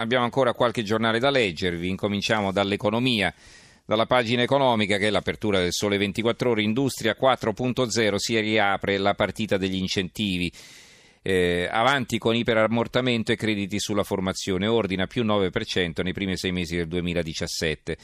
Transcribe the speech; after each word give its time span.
abbiamo 0.00 0.24
ancora 0.24 0.54
qualche 0.54 0.82
giornale 0.82 1.18
da 1.18 1.30
leggervi, 1.30 1.88
incominciamo 1.88 2.52
dall'economia. 2.52 3.32
Dalla 3.84 4.06
pagina 4.06 4.42
economica, 4.42 4.98
che 4.98 5.08
è 5.08 5.10
l'apertura 5.10 5.58
del 5.58 5.72
Sole 5.72 5.98
24 5.98 6.50
Ore, 6.50 6.62
Industria 6.62 7.16
4.0 7.20 8.14
si 8.16 8.38
riapre 8.38 8.98
la 8.98 9.14
partita 9.14 9.56
degli 9.56 9.74
incentivi. 9.74 10.50
Eh, 11.22 11.68
avanti 11.70 12.16
con 12.16 12.34
iperammortamento 12.34 13.32
e 13.32 13.36
crediti 13.36 13.80
sulla 13.80 14.04
formazione, 14.04 14.68
ordina 14.68 15.06
più 15.06 15.24
9% 15.24 16.02
nei 16.02 16.12
primi 16.12 16.36
sei 16.36 16.52
mesi 16.52 16.76
del 16.76 16.86
2017. 16.86 17.96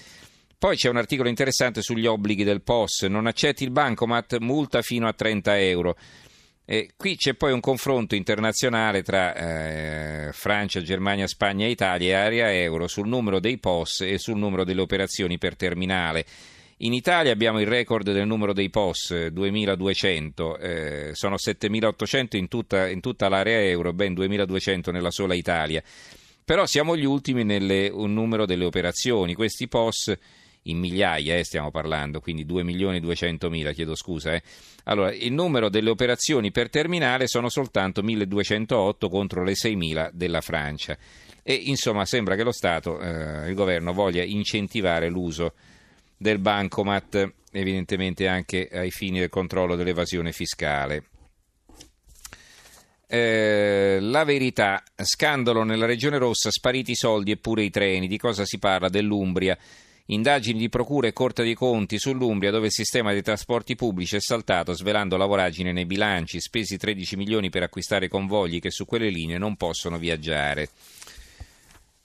Poi 0.59 0.77
c'è 0.77 0.89
un 0.89 0.97
articolo 0.97 1.29
interessante 1.29 1.83
sugli 1.83 2.07
obblighi 2.07 2.43
del 2.43 2.63
POS, 2.63 3.03
non 3.03 3.27
accetti 3.27 3.63
il 3.63 3.71
bancomat, 3.71 4.39
multa 4.39 4.83
fino 4.83 5.07
a 5.07 5.13
30 5.13 5.61
euro. 5.61 5.97
E 6.69 6.91
qui 6.97 7.15
c'è 7.15 7.35
poi 7.35 7.53
un 7.53 7.61
confronto 7.61 8.17
internazionale 8.17 9.05
tra 9.05 9.35
eh, 9.37 10.33
Francia, 10.33 10.83
Germania, 10.83 11.29
Spagna, 11.29 11.65
Italia 11.65 12.09
e 12.09 12.13
area 12.13 12.53
euro 12.53 12.89
sul 12.89 13.07
numero 13.07 13.39
dei 13.39 13.59
POS 13.59 14.01
e 14.01 14.19
sul 14.19 14.37
numero 14.37 14.65
delle 14.65 14.81
operazioni 14.81 15.39
per 15.39 15.55
terminale. 15.55 16.27
In 16.79 16.93
Italia 16.93 17.31
abbiamo 17.31 17.61
il 17.61 17.69
record 17.69 18.11
del 18.11 18.27
numero 18.27 18.53
dei 18.53 18.69
POS, 18.69 19.29
2200, 19.29 20.59
eh, 20.59 21.11
sono 21.15 21.39
7800 21.39 22.37
in 22.37 22.49
tutta, 22.49 22.89
in 22.89 23.01
tutta 23.01 23.29
l'area 23.29 23.63
euro, 23.63 23.93
ben 23.93 24.13
2200 24.13 24.91
nella 24.91 25.13
sola 25.13 25.35
Italia. 25.35 25.81
Però 26.45 26.67
siamo 26.67 26.97
gli 26.97 27.05
ultimi 27.05 27.45
nel 27.45 27.93
numero 27.93 28.45
delle 28.45 28.65
operazioni. 28.65 29.35
Questi 29.35 29.69
POS 29.69 30.17
in 30.71 30.79
migliaia, 30.79 31.37
eh, 31.37 31.45
stiamo 31.45 31.71
parlando, 31.71 32.21
quindi 32.21 32.45
2 32.45 32.63
milioni 32.63 33.01
200 33.01 33.51
mila, 33.51 33.73
chiedo 33.73 33.95
scusa. 33.95 34.35
Eh. 34.35 34.43
Allora, 34.85 35.13
il 35.13 35.33
numero 35.33 35.69
delle 35.69 35.91
operazioni 35.91 36.51
per 36.51 36.71
terminale 36.71 37.27
sono 37.27 37.49
soltanto 37.49 38.03
1208 38.03 39.09
contro 39.09 39.43
le 39.43 39.53
6.000 39.53 40.11
della 40.13 40.41
Francia. 40.41 40.97
E 41.43 41.55
insomma 41.55 42.05
sembra 42.05 42.35
che 42.35 42.43
lo 42.43 42.53
Stato, 42.53 43.01
eh, 43.01 43.49
il 43.49 43.55
governo, 43.55 43.93
voglia 43.93 44.23
incentivare 44.23 45.09
l'uso 45.09 45.55
del 46.17 46.39
bancomat, 46.39 47.33
evidentemente 47.53 48.27
anche 48.27 48.69
ai 48.73 48.91
fini 48.91 49.21
del 49.21 49.29
controllo 49.29 49.77
dell'evasione 49.77 50.33
fiscale. 50.33 51.05
Eh, 53.09 53.99
la 54.01 54.25
verità, 54.25 54.83
scandalo 54.97 55.63
nella 55.63 55.87
regione 55.87 56.19
rossa, 56.19 56.51
spariti 56.51 56.91
i 56.93 56.97
soldi 56.97 57.31
e 57.31 57.37
pure 57.37 57.63
i 57.63 57.71
treni. 57.71 58.09
Di 58.09 58.19
cosa 58.19 58.45
si 58.45 58.59
parla? 58.59 58.89
Dell'Umbria. 58.89 59.57
Indagini 60.07 60.61
di 60.61 60.69
procura 60.69 61.09
e 61.09 61.13
Corte 61.13 61.43
dei 61.43 61.55
Conti 61.55 61.99
sull'Umbria 61.99 62.53
dove 62.53 62.67
il 62.67 62.73
sistema 62.73 63.13
dei 63.13 63.23
trasporti 63.23 63.75
pubblici 63.75 64.15
è 64.15 64.21
saltato 64.21 64.73
svelando 64.73 65.17
la 65.17 65.27
voragine 65.27 65.73
nei 65.73 65.85
bilanci, 65.85 66.41
spesi 66.41 66.77
13 66.77 67.17
milioni 67.17 67.51
per 67.51 67.65
acquistare 67.65 68.07
convogli 68.07 68.61
che 68.61 68.71
su 68.71 68.85
quelle 68.85 69.09
linee 69.09 69.39
non 69.39 69.57
possono 69.57 69.99
viaggiare. 69.99 70.69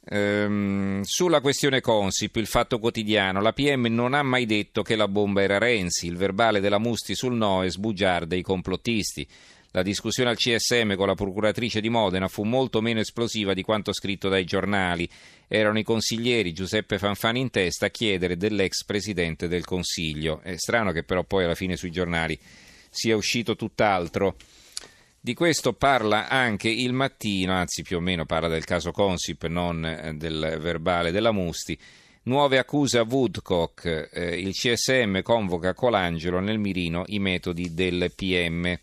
Ehm, 0.04 1.04
sulla 1.04 1.42
questione 1.42 1.80
Consip, 1.80 2.38
il 2.38 2.48
fatto 2.48 2.80
quotidiano, 2.80 3.40
la 3.40 3.54
PM 3.54 3.86
non 3.86 4.16
ha 4.16 4.24
mai 4.24 4.48
detto 4.48 4.82
che 4.82 4.96
la 4.96 5.08
bomba 5.08 5.44
era 5.44 5.60
Renzi, 5.60 6.08
il 6.08 6.18
verbale 6.18 6.60
della 6.60 6.80
Musti 6.80 7.14
sul 7.14 7.36
no 7.36 7.64
è 7.64 7.70
sbugiarda 7.70 8.36
i 8.36 8.42
complottisti. 8.42 9.28
La 9.74 9.84
discussione 9.84 10.30
al 10.30 10.36
CSM 10.36 10.96
con 10.96 11.08
la 11.08 11.16
procuratrice 11.16 11.80
di 11.80 11.88
Modena 11.88 12.28
fu 12.28 12.44
molto 12.44 12.82
meno 12.82 13.00
esplosiva 13.00 13.54
di 13.54 13.64
quanto 13.64 13.94
scritto 13.94 14.28
dai 14.28 14.44
giornali. 14.44 15.10
Erano 15.48 15.80
i 15.80 15.84
consiglieri 15.84 16.52
Giuseppe 16.52 16.98
Fanfani 16.98 17.40
in 17.40 17.52
testa 17.52 17.86
a 17.86 17.90
chiedere 17.90 18.36
dell'ex 18.36 18.84
presidente 18.84 19.48
del 19.48 19.64
Consiglio. 19.64 20.42
È 20.44 20.58
strano 20.58 20.92
che 20.92 21.04
però 21.04 21.24
poi 21.24 21.46
alla 21.46 21.56
fine 21.56 21.78
sui 21.78 21.90
giornali 21.90 22.38
sia 22.90 23.16
uscito 23.16 23.56
tutt'altro. 23.56 24.36
Di 25.22 25.34
questo 25.34 25.72
parla 25.72 26.28
anche 26.28 26.68
il 26.68 26.92
mattino, 26.92 27.54
anzi 27.54 27.82
più 27.82 27.96
o 27.96 28.02
meno 28.02 28.26
parla 28.26 28.50
del 28.50 28.66
caso 28.66 28.92
Consip, 28.92 29.46
non 29.46 29.86
eh, 29.86 30.14
del 30.16 30.58
verbale 30.60 31.12
della 31.12 31.32
Musti. 31.32 31.80
Nuove 32.24 32.58
accuse 32.58 32.98
a 32.98 33.06
Woodcock. 33.08 34.10
Eh, 34.12 34.38
il 34.38 34.54
CSM 34.54 35.22
convoca 35.22 35.74
Colangelo 35.74 36.42
nel 36.42 36.60
mirino 36.60 37.04
i 37.06 37.20
metodi 37.20 37.74
del 37.74 38.12
PM. 38.14 38.78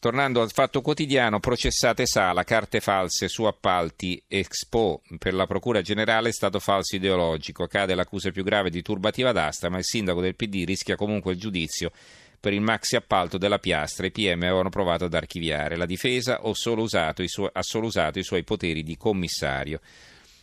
Tornando 0.00 0.42
al 0.42 0.52
fatto 0.52 0.80
quotidiano, 0.80 1.40
processate 1.40 2.06
Sala, 2.06 2.44
carte 2.44 2.78
false 2.78 3.26
su 3.26 3.42
appalti 3.42 4.22
Expo. 4.28 5.02
Per 5.18 5.34
la 5.34 5.44
Procura 5.44 5.82
Generale 5.82 6.28
è 6.28 6.32
stato 6.32 6.60
falso 6.60 6.94
ideologico. 6.94 7.66
Cade 7.66 7.96
l'accusa 7.96 8.30
più 8.30 8.44
grave 8.44 8.70
di 8.70 8.80
turbativa 8.80 9.32
d'asta, 9.32 9.68
ma 9.68 9.78
il 9.78 9.84
sindaco 9.84 10.20
del 10.20 10.36
PD 10.36 10.62
rischia 10.64 10.94
comunque 10.94 11.32
il 11.32 11.40
giudizio 11.40 11.90
per 12.38 12.52
il 12.52 12.60
maxi 12.60 12.94
appalto 12.94 13.38
della 13.38 13.58
piastra. 13.58 14.06
I 14.06 14.12
PM 14.12 14.42
avevano 14.42 14.68
provato 14.68 15.06
ad 15.06 15.14
archiviare. 15.14 15.76
La 15.76 15.84
difesa 15.84 16.40
solo 16.52 16.86
su- 16.86 17.48
ha 17.52 17.62
solo 17.62 17.86
usato 17.86 18.20
i 18.20 18.24
suoi 18.24 18.44
poteri 18.44 18.84
di 18.84 18.96
commissario. 18.96 19.80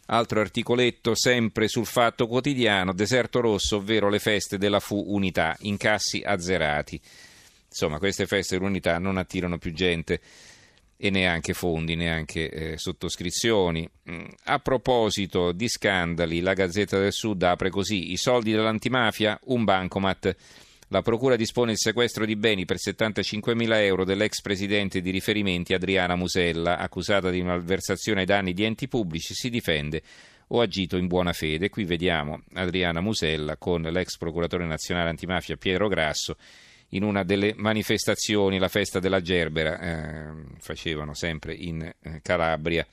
Altro 0.08 0.42
articoletto 0.42 1.16
sempre 1.16 1.70
sul 1.70 1.86
fatto 1.86 2.28
quotidiano, 2.28 2.92
deserto 2.92 3.40
rosso, 3.40 3.78
ovvero 3.78 4.10
le 4.10 4.20
feste 4.20 4.58
della 4.58 4.82
FU 4.82 5.02
Unità, 5.08 5.56
incassi 5.62 6.22
azzerati. 6.26 7.00
Insomma, 7.76 7.98
queste 7.98 8.26
feste 8.26 8.58
dell'unità 8.58 8.98
non 9.00 9.18
attirano 9.18 9.58
più 9.58 9.74
gente 9.74 10.22
e 10.96 11.10
neanche 11.10 11.54
fondi, 11.54 11.96
neanche 11.96 12.50
eh, 12.50 12.78
sottoscrizioni. 12.78 13.88
Mm, 14.10 14.26
a 14.46 14.60
proposito 14.60 15.52
di 15.52 15.68
scandali, 15.68 16.40
la 16.40 16.54
Gazzetta 16.54 16.98
del 16.98 17.12
Sud 17.12 17.44
apre 17.44 17.70
così: 17.70 18.14
i 18.14 18.18
soldi 18.18 18.54
dell'antimafia, 18.54 19.38
un 19.48 19.66
bancomat. 19.66 20.36
La 20.90 21.02
Procura 21.02 21.36
dispone 21.36 21.72
il 21.72 21.78
sequestro 21.78 22.26
di 22.26 22.38
beni 22.38 22.64
per 22.64 22.78
75.000 22.78 23.74
euro 23.82 24.06
dell'ex 24.06 24.40
presidente 24.40 25.02
di 25.02 25.12
riferimenti 25.12 25.74
Adriana 25.74 26.16
Musella, 26.16 26.78
accusata 26.78 27.30
di 27.30 27.42
malversazione 27.42 28.22
ai 28.22 28.26
danni 28.26 28.54
di 28.54 28.64
enti 28.64 28.88
pubblici, 28.88 29.34
si 29.34 29.50
difende 29.50 30.02
o 30.50 30.62
agito 30.62 30.96
in 30.96 31.08
buona 31.08 31.34
fede. 31.34 31.68
Qui 31.68 31.84
vediamo 31.84 32.44
Adriana 32.54 33.02
Musella 33.02 33.58
con 33.58 33.82
l'ex 33.82 34.16
procuratore 34.16 34.66
nazionale 34.66 35.10
antimafia 35.10 35.58
Piero 35.58 35.90
Grasso 35.90 36.38
in 36.96 37.04
una 37.04 37.24
delle 37.24 37.54
manifestazioni, 37.56 38.58
la 38.58 38.68
festa 38.68 39.00
della 39.00 39.22
Gerbera, 39.22 39.80
eh, 39.80 40.34
facevano 40.60 41.14
sempre 41.14 41.54
in 41.54 41.82
eh, 41.82 42.22
Calabria 42.22 42.86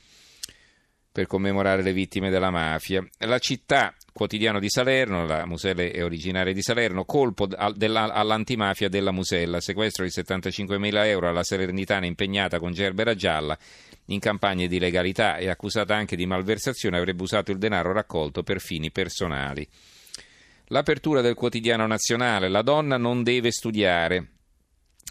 per 1.13 1.27
commemorare 1.27 1.83
le 1.83 1.93
vittime 1.93 2.31
della 2.31 2.51
mafia. 2.51 3.07
La 3.19 3.39
città, 3.39 3.95
quotidiano 4.13 4.59
di 4.59 4.71
Salerno, 4.71 5.27
la 5.27 5.45
Musella 5.45 5.83
è 5.83 6.03
originaria 6.03 6.55
di 6.55 6.63
Salerno, 6.63 7.05
colpo 7.05 7.47
all'antimafia 7.55 8.89
della 8.89 9.13
Musella, 9.13 9.61
sequestro 9.61 10.05
di 10.05 10.11
75.000 10.11 11.07
euro 11.07 11.29
alla 11.29 11.45
Salernitana 11.45 12.07
impegnata 12.07 12.59
con 12.59 12.73
Gerbera 12.73 13.15
Gialla 13.15 13.57
in 14.07 14.21
campagne 14.21 14.67
di 14.67 14.79
legalità 14.79 15.37
e 15.37 15.49
accusata 15.51 15.95
anche 15.95 16.17
di 16.17 16.27
malversazione 16.27 16.97
avrebbe 16.97 17.23
usato 17.23 17.53
il 17.53 17.59
denaro 17.59 17.93
raccolto 17.93 18.43
per 18.43 18.61
fini 18.61 18.91
personali. 18.91 19.69
L'apertura 20.67 21.21
del 21.21 21.35
quotidiano 21.35 21.87
nazionale, 21.87 22.49
la 22.49 22.63
donna 22.63 22.97
non 22.97 23.23
deve 23.23 23.51
studiare. 23.51 24.29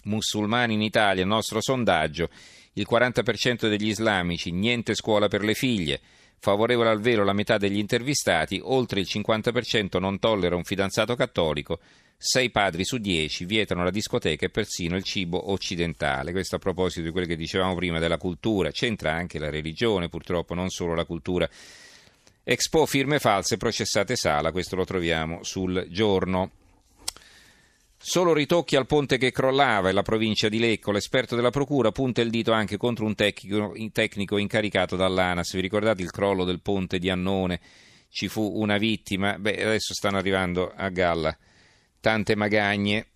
Musulmani 0.04 0.74
in 0.74 0.82
Italia, 0.82 1.26
nostro 1.26 1.62
sondaggio, 1.62 2.30
il 2.74 2.88
40% 2.90 3.68
degli 3.68 3.88
islamici, 3.88 4.52
niente 4.52 4.96
scuola 4.96 5.28
per 5.28 5.44
le 5.44 5.54
figlie. 5.54 6.00
Favorevole 6.40 6.90
al 6.90 7.02
velo 7.02 7.24
la 7.24 7.34
metà 7.34 7.58
degli 7.58 7.78
intervistati, 7.78 8.60
oltre 8.64 9.02
il 9.02 9.08
50% 9.08 10.00
non 10.00 10.18
tollera 10.18 10.56
un 10.56 10.64
fidanzato 10.64 11.16
cattolico, 11.16 11.80
6 12.18 12.50
padri 12.52 12.86
su 12.86 12.98
10 12.98 13.46
vietano 13.46 13.84
la 13.84 13.90
discoteca 13.90 14.46
e 14.46 14.50
persino 14.50 14.96
il 14.96 15.04
cibo 15.04 15.52
occidentale. 15.52 16.32
Questo 16.32 16.56
a 16.56 16.60
proposito 16.60 17.02
di 17.02 17.12
quello 17.12 17.28
che 17.28 17.36
dicevamo 17.36 17.76
prima 17.76 18.00
della 18.00 18.18
cultura, 18.18 18.72
c'entra 18.72 19.14
anche 19.14 19.38
la 19.38 19.50
religione, 19.50 20.08
purtroppo 20.08 20.54
non 20.54 20.70
solo 20.70 20.94
la 20.94 21.06
cultura 21.06 21.50
Expo 22.44 22.86
firme 22.88 23.20
false 23.20 23.58
processate 23.58 24.16
Sala, 24.16 24.52
questo 24.52 24.76
lo 24.76 24.84
troviamo 24.84 25.44
sul 25.44 25.86
giorno. 25.90 26.52
Solo 28.04 28.34
ritocchi 28.34 28.76
al 28.76 28.88
ponte 28.88 29.20
che 29.20 29.32
crollava 29.32 29.90
e 29.90 29.92
la 29.92 30.02
provincia 30.02 30.50
di 30.50 30.58
Lecco. 30.58 30.92
L'esperto 30.92 31.36
della 31.36 31.52
procura 31.52 31.92
punta 31.92 32.22
il 32.22 32.32
dito 32.32 32.52
anche 32.52 32.78
contro 32.78 33.06
un 33.06 33.14
tecnico, 33.14 33.74
tecnico 33.92 34.38
incaricato 34.38 34.96
dall'ANAS. 34.96 35.54
Vi 35.54 35.62
ricordate 35.62 36.02
il 36.02 36.10
crollo 36.10 36.44
del 36.44 36.62
ponte 36.62 36.98
di 36.98 37.12
Annone? 37.12 37.60
Ci 38.10 38.28
fu 38.28 38.60
una 38.60 38.78
vittima. 38.78 39.38
Beh, 39.38 39.64
adesso 39.64 39.94
stanno 39.94 40.18
arrivando 40.18 40.74
a 40.76 40.90
galla 40.90 41.38
tante 42.00 42.36
magagne. 42.36 43.11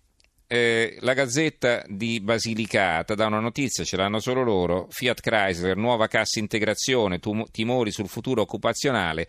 Eh, 0.48 0.96
la 1.00 1.12
Gazzetta 1.12 1.82
di 1.88 2.20
Basilicata 2.20 3.16
dà 3.16 3.26
una 3.26 3.40
notizia, 3.40 3.82
ce 3.82 3.96
l'hanno 3.96 4.20
solo 4.20 4.42
loro. 4.42 4.86
Fiat 4.90 5.20
Chrysler, 5.20 5.76
nuova 5.76 6.06
cassa 6.06 6.38
integrazione, 6.38 7.18
tum- 7.18 7.50
timori 7.50 7.90
sul 7.90 8.08
futuro 8.08 8.42
occupazionale. 8.42 9.26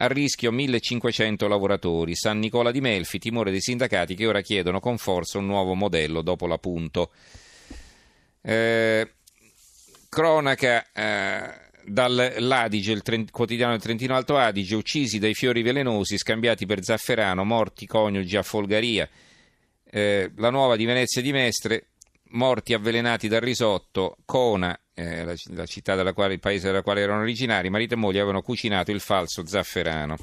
A 0.00 0.08
rischio 0.08 0.50
1500 0.50 1.46
lavoratori. 1.46 2.14
San 2.16 2.38
Nicola 2.38 2.72
di 2.72 2.80
Melfi, 2.80 3.18
timore 3.18 3.50
dei 3.50 3.60
sindacati 3.60 4.14
che 4.14 4.26
ora 4.26 4.40
chiedono 4.40 4.80
con 4.80 4.98
forza 4.98 5.38
un 5.38 5.46
nuovo 5.46 5.74
modello 5.74 6.22
dopo 6.22 6.46
l'appunto. 6.46 7.10
Eh, 8.42 9.08
cronaca. 10.08 10.86
Eh, 10.92 11.66
dall'Adige, 11.84 12.92
il 12.92 13.02
trent- 13.02 13.30
quotidiano 13.30 13.72
del 13.72 13.80
Trentino 13.80 14.14
Alto 14.14 14.36
Adige, 14.36 14.74
uccisi 14.74 15.18
dai 15.18 15.34
fiori 15.34 15.62
velenosi, 15.62 16.18
scambiati 16.18 16.66
per 16.66 16.82
zafferano, 16.82 17.44
morti 17.44 17.86
coniugi 17.86 18.36
a 18.36 18.42
Folgaria. 18.42 19.08
Eh, 19.90 20.32
la 20.36 20.50
nuova 20.50 20.76
di 20.76 20.84
Venezia 20.84 21.22
di 21.22 21.32
Mestre, 21.32 21.88
morti 22.30 22.74
avvelenati 22.74 23.28
dal 23.28 23.40
risotto, 23.40 24.16
Cona 24.24 24.78
eh, 24.98 25.24
la, 25.24 25.34
la, 25.54 25.64
città 25.64 25.94
della 25.94 26.12
quale, 26.12 26.34
il 26.34 26.40
paese 26.40 26.66
della 26.66 26.82
quale 26.82 27.00
erano 27.00 27.20
originari, 27.20 27.70
marito 27.70 27.94
e 27.94 27.96
moglie 27.96 28.18
avevano 28.18 28.42
cucinato 28.42 28.90
il 28.90 29.00
falso 29.00 29.46
zafferano. 29.46 30.16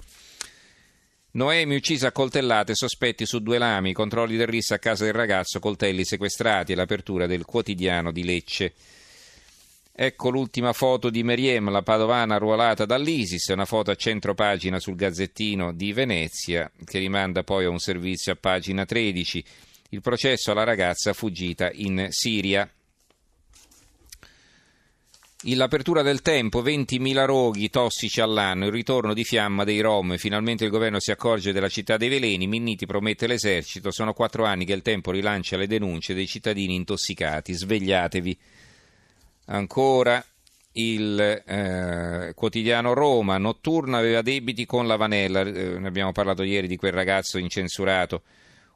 Noemi 1.32 1.76
uccisa 1.76 2.08
a 2.08 2.12
coltellate, 2.12 2.76
sospetti 2.76 3.26
su 3.26 3.40
due 3.40 3.58
lami, 3.58 3.94
controlli 3.94 4.38
del 4.38 4.48
RIS 4.48 4.72
a 4.72 4.80
casa 4.80 5.04
del 5.04 5.14
ragazzo, 5.14 5.60
coltelli 5.60 6.06
sequestrati 6.06 6.72
e 6.72 6.76
l'apertura 6.76 7.26
del 7.26 7.46
quotidiano 7.46 8.12
di 8.12 8.24
Lecce. 8.24 8.74
Ecco 9.98 10.30
l'ultima 10.30 10.74
foto 10.74 11.10
di 11.10 11.24
Meriem, 11.24 11.72
la 11.72 11.82
padovana 11.82 12.36
arruolata 12.36 12.84
dall'ISIS, 12.84 13.48
una 13.48 13.64
foto 13.64 13.92
a 13.92 13.96
centro 13.96 14.34
pagina 14.34 14.78
sul 14.78 14.96
Gazzettino 14.96 15.72
di 15.72 15.94
Venezia, 15.94 16.70
che 16.84 17.00
rimanda 17.00 17.44
poi 17.44 17.64
a 17.64 17.70
un 17.70 17.80
servizio 17.80 18.34
a 18.34 18.36
pagina 18.36 18.84
13. 18.84 19.42
Il 19.92 20.02
processo 20.02 20.52
alla 20.52 20.66
ragazza 20.66 21.14
fuggita 21.14 21.72
in 21.72 22.08
Siria. 22.10 22.70
L'apertura 25.44 26.02
del 26.02 26.22
tempo, 26.22 26.62
20.000 26.62 27.24
roghi 27.24 27.70
tossici 27.70 28.20
all'anno, 28.20 28.66
il 28.66 28.74
ritorno 28.74 29.14
di 29.14 29.24
fiamma 29.24 29.64
dei 29.64 29.80
Rom, 29.80 30.18
finalmente 30.18 30.66
il 30.66 30.72
governo 30.72 31.00
si 31.00 31.12
accorge 31.12 31.54
della 31.54 31.70
città 31.70 31.96
dei 31.96 32.10
veleni, 32.10 32.48
Minniti 32.48 32.86
promette 32.86 33.28
l'esercito, 33.28 33.92
sono 33.92 34.12
quattro 34.12 34.44
anni 34.44 34.66
che 34.66 34.74
il 34.74 34.82
tempo 34.82 35.12
rilancia 35.12 35.56
le 35.56 35.68
denunce 35.68 36.14
dei 36.14 36.28
cittadini 36.28 36.76
intossicati, 36.76 37.54
svegliatevi. 37.54 38.38
Ancora 39.46 40.24
il 40.74 41.20
eh, 41.20 42.34
quotidiano 42.34 42.94
Roma, 42.94 43.38
notturno 43.38 43.98
aveva 43.98 44.22
debiti 44.22 44.66
con 44.66 44.88
la 44.88 44.96
Vanella, 44.96 45.42
eh, 45.42 45.80
ne 45.80 45.88
abbiamo 45.88 46.12
parlato 46.12 46.44
ieri 46.44 46.68
di 46.68 46.76
quel 46.76 46.92
ragazzo 46.92 47.38
incensurato 47.38 48.24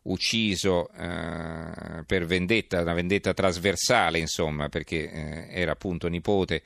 ucciso 0.04 0.90
eh, 0.94 2.04
per 2.06 2.26
vendetta, 2.26 2.82
una 2.82 2.94
vendetta 2.94 3.34
trasversale, 3.34 4.18
insomma, 4.18 4.70
perché 4.70 5.12
eh, 5.12 5.48
era 5.50 5.72
appunto 5.72 6.08
nipote 6.08 6.62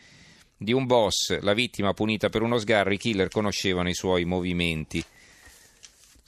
di 0.55 0.71
un 0.71 0.85
boss, 0.85 1.39
la 1.39 1.53
vittima 1.53 1.93
punita 1.93 2.29
per 2.29 2.41
uno 2.41 2.57
sgarro, 2.57 2.93
i 2.93 2.97
killer 2.97 3.29
conoscevano 3.29 3.89
i 3.89 3.93
suoi 3.93 4.25
movimenti. 4.25 5.03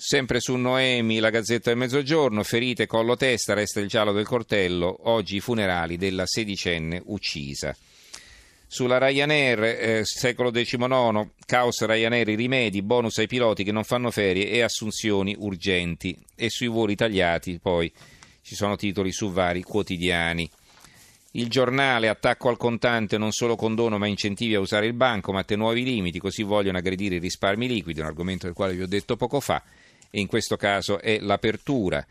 Sempre 0.08 0.40
su 0.40 0.56
Noemi, 0.56 1.18
la 1.18 1.32
Gazzetta 1.32 1.72
del 1.72 1.80
Mezzogiorno, 1.80 2.44
ferite, 2.44 2.86
collo 2.86 3.16
testa, 3.16 3.56
resta 3.56 3.80
il 3.80 3.88
giallo 3.88 4.12
del 4.12 4.28
coltello, 4.28 5.10
oggi 5.10 5.38
i 5.38 5.40
funerali 5.40 5.98
della 5.98 6.28
sedicenne 6.28 7.02
uccisa. 7.06 7.76
Sulla 8.68 9.00
Ryanair, 9.00 9.64
eh, 9.64 10.02
secolo 10.06 10.52
XIX, 10.52 11.28
caos 11.48 11.84
Ryanair, 11.84 12.28
rimedi, 12.36 12.84
bonus 12.84 13.18
ai 13.18 13.26
piloti 13.26 13.64
che 13.64 13.72
non 13.72 13.84
fanno 13.84 14.12
ferie 14.12 14.52
e 14.52 14.62
assunzioni 14.62 15.36
urgenti. 15.40 16.16
E 16.36 16.52
sui 16.52 16.68
voli 16.68 16.96
tagliati 16.96 17.58
poi 17.60 17.92
ci 18.44 18.54
sono 18.54 18.76
titoli 18.76 19.12
su 19.12 19.32
vari 19.32 19.64
quotidiani. 19.64 20.48
Il 21.32 21.50
giornale, 21.50 22.10
attacco 22.10 22.50
al 22.50 22.58
contante, 22.58 23.18
non 23.18 23.32
solo 23.32 23.56
condono 23.56 23.98
ma 23.98 24.06
incentivi 24.06 24.54
a 24.54 24.60
usare 24.60 24.86
il 24.86 24.94
banco, 24.94 25.32
ma 25.32 25.44
te 25.44 25.56
nuovi 25.56 25.84
limiti, 25.84 26.20
così 26.20 26.44
vogliono 26.44 26.78
aggredire 26.78 27.16
i 27.16 27.20
risparmi 27.20 27.68
liquidi, 27.68 28.02
un 28.02 28.06
argomento 28.06 28.46
del 28.46 28.54
quale 28.54 28.76
vi 28.76 28.84
ho 28.84 28.88
detto 28.88 29.18
poco 29.18 29.40
fa, 29.40 29.62
in 30.20 30.28
questo 30.28 30.58
caso 30.58 31.00
è 31.00 31.20
l'apertura. 31.20 32.06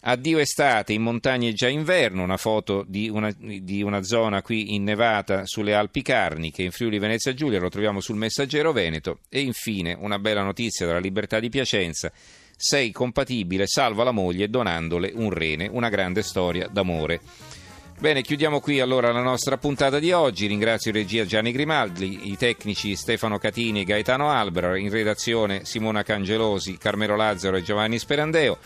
Addio 0.00 0.38
estate, 0.38 0.92
in 0.92 1.02
montagne 1.02 1.52
già 1.52 1.66
inverno, 1.66 2.22
una 2.22 2.36
foto 2.36 2.84
di 2.86 3.08
una, 3.08 3.34
di 3.36 3.82
una, 3.82 4.04
zona 4.04 4.42
qui 4.42 4.74
innevata 4.74 5.44
sulle 5.44 5.74
Alpi 5.74 6.02
Carniche, 6.02 6.62
in 6.62 6.70
Friuli 6.70 7.00
Venezia 7.00 7.34
Giulia, 7.34 7.58
lo 7.58 7.68
troviamo 7.68 8.00
sul 8.00 8.16
Messaggero 8.16 8.72
Veneto. 8.72 9.18
E 9.28 9.40
infine 9.40 9.96
una 9.98 10.20
bella 10.20 10.42
notizia 10.42 10.86
dalla 10.86 11.00
Libertà 11.00 11.40
di 11.40 11.48
Piacenza. 11.48 12.12
Sei 12.56 12.92
compatibile, 12.92 13.66
salva 13.66 14.04
la 14.04 14.12
moglie 14.12 14.48
donandole 14.48 15.10
un 15.14 15.30
rene, 15.30 15.68
una 15.70 15.88
grande 15.88 16.22
storia 16.22 16.68
d'amore. 16.68 17.20
Bene, 18.00 18.22
chiudiamo 18.22 18.60
qui 18.60 18.78
allora 18.78 19.10
la 19.10 19.22
nostra 19.22 19.58
puntata 19.58 19.98
di 19.98 20.12
oggi. 20.12 20.46
Ringrazio 20.46 20.92
in 20.92 20.98
regia 20.98 21.26
Gianni 21.26 21.50
Grimaldi, 21.50 22.30
i 22.30 22.36
tecnici 22.36 22.94
Stefano 22.94 23.38
Catini 23.38 23.80
e 23.80 23.84
Gaetano 23.84 24.30
Albero, 24.30 24.76
in 24.76 24.88
redazione 24.88 25.64
Simona 25.64 26.04
Cangelosi, 26.04 26.78
Carmelo 26.78 27.16
Lazzaro 27.16 27.56
e 27.56 27.62
Giovanni 27.62 27.98
Sperandeo. 27.98 28.58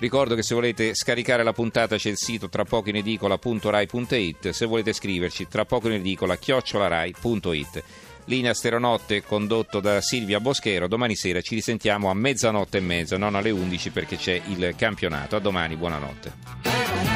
Ricordo 0.00 0.34
che 0.34 0.42
se 0.42 0.54
volete 0.54 0.94
scaricare 0.94 1.42
la 1.42 1.54
puntata 1.54 1.96
c'è 1.96 2.10
il 2.10 2.18
sito 2.18 2.50
tra 2.50 2.64
poco 2.64 2.90
in 2.90 2.96
edicola.rai.it, 2.96 4.50
se 4.50 4.66
volete 4.66 4.92
scriverci 4.92 5.48
tra 5.48 5.64
poco 5.64 5.88
in 5.88 5.94
edicola 5.94 6.36
chiocciolarai.it. 6.36 7.82
Linea 8.26 8.52
Steronotte 8.52 9.22
condotto 9.22 9.80
da 9.80 10.02
Silvia 10.02 10.40
Boschero, 10.40 10.88
domani 10.88 11.16
sera 11.16 11.40
ci 11.40 11.54
risentiamo 11.54 12.10
a 12.10 12.14
mezzanotte 12.14 12.76
e 12.78 12.82
mezza, 12.82 13.16
non 13.16 13.34
alle 13.34 13.50
11 13.50 13.90
perché 13.90 14.16
c'è 14.16 14.38
il 14.48 14.74
campionato. 14.76 15.36
A 15.36 15.40
domani, 15.40 15.74
buonanotte. 15.76 17.13